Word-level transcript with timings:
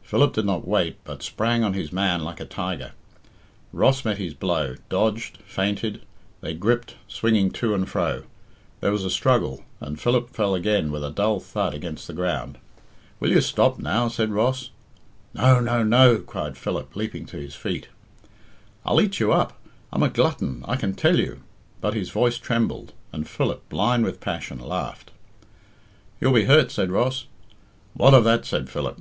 Philip 0.00 0.32
did 0.32 0.44
not 0.46 0.68
wait, 0.68 0.96
but 1.02 1.24
sprang 1.24 1.64
on 1.64 1.72
his 1.72 1.92
man 1.92 2.22
like 2.22 2.38
a 2.38 2.44
tiger. 2.44 2.92
Ross 3.72 4.04
met 4.04 4.16
his 4.16 4.32
blow, 4.32 4.76
dodged, 4.88 5.38
feinted; 5.38 6.02
they 6.40 6.54
gripped, 6.54 6.94
swinging 7.08 7.50
to 7.50 7.74
and 7.74 7.88
fro; 7.88 8.22
there 8.80 8.92
was 8.92 9.04
a 9.04 9.10
struggle, 9.10 9.64
and 9.80 9.98
Philip 10.00 10.30
fell 10.30 10.54
again 10.54 10.92
with 10.92 11.02
a 11.02 11.10
dull 11.10 11.40
thud 11.40 11.74
against 11.74 12.06
the 12.06 12.12
ground. 12.12 12.58
"Will 13.18 13.30
you 13.32 13.40
stop 13.40 13.80
now?" 13.80 14.06
said 14.06 14.30
Ross. 14.30 14.70
"No, 15.34 15.58
no, 15.58 15.82
no," 15.82 16.18
cried 16.20 16.56
Philip, 16.56 16.94
leaping 16.94 17.26
to 17.26 17.36
his 17.36 17.56
feet. 17.56 17.88
"I'll 18.84 19.00
eat 19.00 19.18
you 19.18 19.32
up. 19.32 19.60
I'm 19.92 20.04
a 20.04 20.08
glutton, 20.08 20.64
I 20.68 20.76
can 20.76 20.94
tell 20.94 21.18
you." 21.18 21.42
But 21.80 21.94
his 21.94 22.10
voice 22.10 22.38
trembled, 22.38 22.92
and 23.12 23.28
Philip, 23.28 23.68
blind 23.68 24.04
with 24.04 24.20
passion, 24.20 24.60
laughed. 24.60 25.10
"You'll 26.20 26.32
be 26.34 26.44
hurt," 26.44 26.70
said 26.70 26.92
Ross. 26.92 27.26
"What 27.94 28.14
of 28.14 28.22
that?" 28.22 28.46
said 28.46 28.70
Philip. 28.70 29.00